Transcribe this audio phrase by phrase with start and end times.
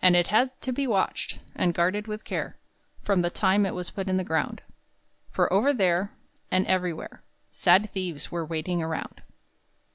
[0.00, 2.56] And it had to be watched And guarded with care
[3.02, 4.62] From the time it was put in the ground,
[5.30, 6.10] For over there,
[6.50, 9.20] And everywhere, Sad thieves were waiting around.